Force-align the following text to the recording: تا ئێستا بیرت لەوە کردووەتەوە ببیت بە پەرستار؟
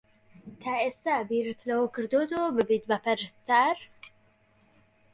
تا 0.61 0.73
ئێستا 0.83 1.15
بیرت 1.29 1.59
لەوە 1.69 1.85
کردووەتەوە 1.95 2.49
ببیت 2.57 2.83
بە 2.89 2.97
پەرستار؟ 3.05 3.77